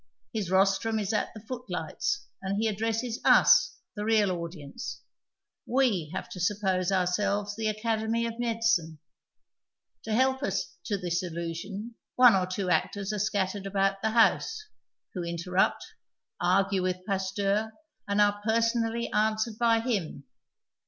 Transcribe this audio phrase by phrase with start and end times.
[0.33, 5.01] His rostrum is at the footlights, and he addresses us, the real audience.
[5.67, 8.97] We haxc to suj)pose ourselves the Academy of Medicine,
[10.05, 14.65] To helji us to this illusion one or two actors are scattered about the house,
[15.13, 15.85] who interrupt,
[16.41, 17.73] argiie with Pasteur,
[18.07, 20.23] and arc personally answered by him.